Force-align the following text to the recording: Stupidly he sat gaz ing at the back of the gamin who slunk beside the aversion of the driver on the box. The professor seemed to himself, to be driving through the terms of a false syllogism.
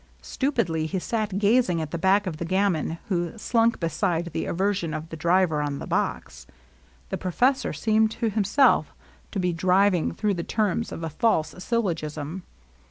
Stupidly 0.23 0.87
he 0.87 0.97
sat 0.97 1.37
gaz 1.37 1.69
ing 1.69 1.79
at 1.79 1.91
the 1.91 1.97
back 1.99 2.25
of 2.25 2.37
the 2.37 2.43
gamin 2.43 2.97
who 3.09 3.37
slunk 3.37 3.79
beside 3.79 4.33
the 4.33 4.45
aversion 4.45 4.95
of 4.95 5.09
the 5.09 5.15
driver 5.15 5.61
on 5.61 5.77
the 5.77 5.85
box. 5.85 6.47
The 7.09 7.19
professor 7.19 7.71
seemed 7.71 8.09
to 8.13 8.31
himself, 8.31 8.95
to 9.29 9.39
be 9.39 9.53
driving 9.53 10.11
through 10.15 10.33
the 10.33 10.43
terms 10.43 10.91
of 10.91 11.03
a 11.03 11.09
false 11.11 11.53
syllogism. 11.63 12.41